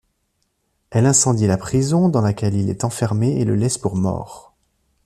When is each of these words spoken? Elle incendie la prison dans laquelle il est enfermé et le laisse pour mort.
Elle 0.89 1.05
incendie 1.05 1.45
la 1.45 1.57
prison 1.59 2.09
dans 2.09 2.21
laquelle 2.21 2.55
il 2.55 2.71
est 2.71 2.83
enfermé 2.83 3.39
et 3.39 3.45
le 3.45 3.53
laisse 3.53 3.77
pour 3.77 3.95
mort. 3.95 4.55